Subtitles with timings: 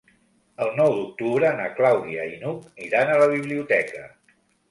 [0.67, 4.05] El nou d'octubre na Clàudia i n'Hug iran a la biblioteca.